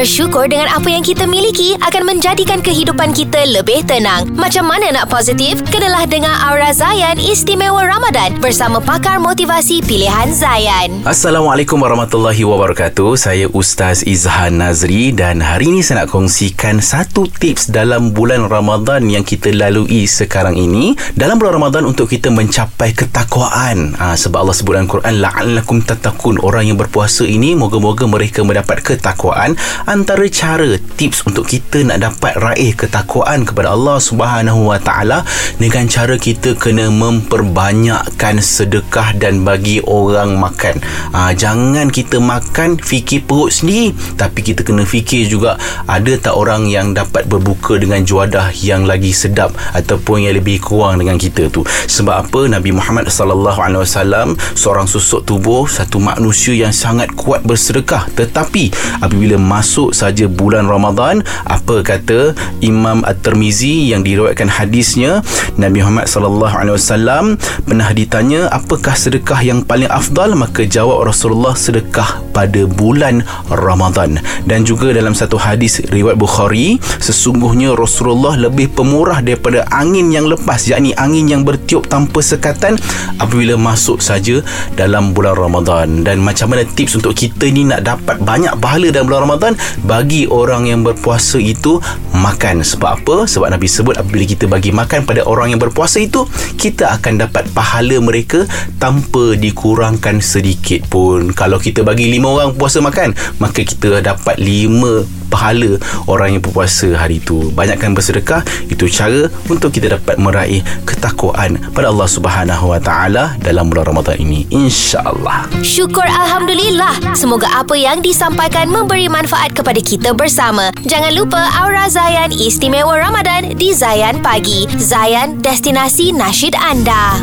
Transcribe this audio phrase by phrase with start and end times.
[0.00, 4.32] Bersyukur dengan apa yang kita miliki akan menjadikan kehidupan kita lebih tenang.
[4.32, 5.60] Macam mana nak positif?
[5.68, 11.04] Kenalah dengar Aura Zayan Istimewa Ramadan bersama pakar motivasi pilihan Zayan.
[11.04, 13.12] Assalamualaikum warahmatullahi wabarakatuh.
[13.20, 19.04] Saya Ustaz Izhan Nazri dan hari ini saya nak kongsikan satu tips dalam bulan Ramadan
[19.04, 20.96] yang kita lalui sekarang ini.
[21.12, 24.00] Dalam bulan Ramadan untuk kita mencapai ketakwaan.
[24.00, 26.40] Ha, sebab Allah sebut dalam Quran la'allakum tatakun.
[26.40, 29.60] Orang yang berpuasa ini moga-moga mereka mendapat ketakwaan
[29.90, 35.26] antara cara tips untuk kita nak dapat raih ketakwaan kepada Allah Subhanahu Wa Taala
[35.58, 40.78] dengan cara kita kena memperbanyakkan sedekah dan bagi orang makan.
[41.10, 45.58] Ah jangan kita makan fikir perut sendiri tapi kita kena fikir juga
[45.90, 51.02] ada tak orang yang dapat berbuka dengan juadah yang lagi sedap ataupun yang lebih kurang
[51.02, 51.66] dengan kita tu.
[51.66, 57.42] Sebab apa Nabi Muhammad sallallahu alaihi wasallam seorang susuk tubuh satu manusia yang sangat kuat
[57.42, 58.70] bersedekah tetapi
[59.02, 59.34] apabila
[59.80, 65.24] masuk saja bulan Ramadan apa kata Imam At-Tirmizi yang diriwayatkan hadisnya
[65.56, 70.36] Nabi Muhammad sallallahu alaihi wasallam pernah ditanya apakah sedekah yang paling afdal?
[70.36, 74.20] Maka jawab Rasulullah sedekah pada bulan Ramadan.
[74.44, 80.68] Dan juga dalam satu hadis riwayat Bukhari sesungguhnya Rasulullah lebih pemurah daripada angin yang lepas
[80.68, 82.76] yakni angin yang bertiup tanpa sekatan
[83.16, 84.44] apabila masuk saja
[84.76, 86.04] dalam bulan Ramadan.
[86.04, 89.52] Dan macam mana tips untuk kita ni nak dapat banyak pahala dalam bulan Ramadan
[89.84, 91.82] bagi orang yang berpuasa itu
[92.14, 92.62] makan.
[92.62, 93.16] Sebab apa?
[93.26, 97.46] Sebab Nabi sebut apabila kita bagi makan pada orang yang berpuasa itu kita akan dapat
[97.54, 98.44] pahala mereka
[98.82, 101.30] tanpa dikurangkan sedikit pun.
[101.34, 106.92] Kalau kita bagi lima orang puasa makan maka kita dapat lima pahala orang yang berpuasa
[106.92, 107.48] hari itu.
[107.56, 113.72] Banyakkan bersedekah itu cara untuk kita dapat meraih ketakwaan pada Allah Subhanahu Wa Taala dalam
[113.72, 114.44] bulan Ramadan ini.
[114.52, 115.48] Insya-Allah.
[115.64, 117.16] Syukur Alhamdulillah.
[117.16, 120.68] Semoga apa yang disampaikan memberi manfaat kepada kita bersama.
[120.84, 124.68] Jangan lupa Aura Zayan Istimewa Ramadan di Zayan Pagi.
[124.76, 127.16] Zayan, destinasi nasyid anda.